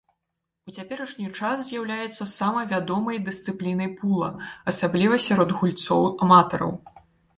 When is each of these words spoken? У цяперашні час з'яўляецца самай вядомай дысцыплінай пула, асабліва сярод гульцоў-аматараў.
У 0.69 0.71
цяперашні 0.77 1.27
час 1.39 1.59
з'яўляецца 1.67 2.27
самай 2.37 2.65
вядомай 2.73 3.21
дысцыплінай 3.27 3.89
пула, 3.99 4.29
асабліва 4.73 5.15
сярод 5.27 5.49
гульцоў-аматараў. 5.61 6.73